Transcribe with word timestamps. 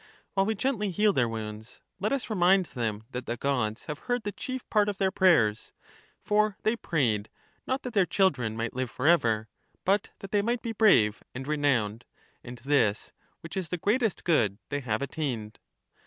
While 0.33 0.47
we 0.47 0.55
gently 0.55 0.89
heal 0.89 1.13
their 1.13 1.29
wounds, 1.29 1.79
let 1.99 2.11
us 2.11 2.27
remind 2.27 2.65
them 2.65 3.03
that 3.11 3.27
the 3.27 3.37
Gods 3.37 3.85
have 3.85 3.99
heard 4.09 4.23
the 4.23 4.31
chief 4.31 4.67
part 4.71 4.89
of 4.89 4.97
their 4.97 5.11
prayers; 5.11 5.73
for 6.23 6.57
they 6.63 6.75
prayed, 6.75 7.29
not 7.67 7.83
that 7.83 7.93
their 7.93 8.07
children 8.07 8.57
might 8.57 8.73
live 8.73 8.89
for 8.89 9.05
ever, 9.07 9.47
but 9.85 10.09
that 10.17 10.31
they 10.31 10.41
might 10.41 10.63
be 10.63 10.71
brave 10.71 11.21
and 11.35 11.47
renowned. 11.47 12.05
And 12.43 12.57
this, 12.65 13.13
which 13.41 13.55
is 13.55 13.69
the 13.69 13.77
greatest 13.77 14.23
good, 14.23 14.57
they 14.69 14.79
have 14.79 15.03
attained. 15.03 15.59